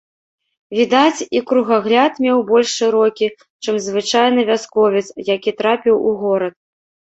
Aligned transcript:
Відаць, 0.77 1.25
і 1.39 1.41
кругагляд 1.51 2.13
меў 2.25 2.39
больш 2.49 2.69
шырокі, 2.81 3.27
чым 3.63 3.75
звычайны 3.89 4.49
вясковец, 4.51 5.07
які 5.35 5.57
трапіў 5.63 5.95
у 6.09 6.19
горад. 6.27 6.61